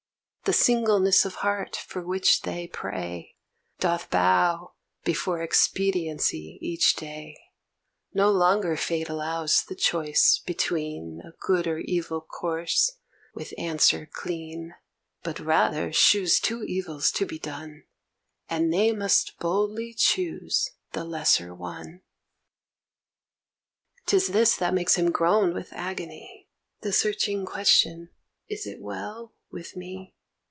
The 0.45 0.53
singleness 0.53 1.23
of 1.23 1.35
heart 1.35 1.77
for 1.77 2.01
which 2.01 2.41
they 2.41 2.67
pray, 2.67 3.37
Doth 3.79 4.09
bow 4.09 4.73
before 5.05 5.39
expediency 5.41 6.57
each 6.61 6.95
day; 6.97 7.37
No 8.13 8.29
longer 8.29 8.75
fate 8.75 9.07
allows 9.07 9.63
the 9.63 9.75
choice 9.75 10.41
between 10.45 11.21
A 11.23 11.31
good 11.39 11.67
or 11.67 11.77
evil 11.77 12.19
course 12.19 12.97
with 13.33 13.53
answer 13.57 14.05
clean 14.11 14.73
But 15.23 15.39
rather 15.39 15.93
shews 15.93 16.37
two 16.41 16.63
evils 16.63 17.11
to 17.13 17.25
be 17.25 17.39
done, 17.39 17.83
And 18.49 18.73
they 18.73 18.91
must 18.91 19.37
boldly 19.39 19.93
choose 19.93 20.67
the 20.91 21.05
lesser 21.05 21.55
one. 21.55 22.01
'Tis 24.07 24.27
this 24.27 24.57
that 24.57 24.73
makes 24.73 24.95
him 24.95 25.11
groan 25.11 25.53
with 25.53 25.71
agony, 25.71 26.49
The 26.81 26.91
searching 26.91 27.45
question 27.45 28.09
'Is 28.49 28.67
it 28.67 28.81
well 28.81 29.33
with 29.51 29.77
me?' 29.77 30.13